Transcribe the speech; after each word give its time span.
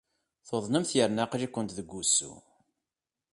Tuḍnemt 0.47 0.91
yerna 0.97 1.21
aql-ikent 1.23 1.75
deg 1.77 1.87
wusu. 1.91 2.33